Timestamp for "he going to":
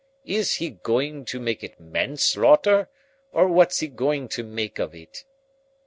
0.55-1.39, 3.81-4.41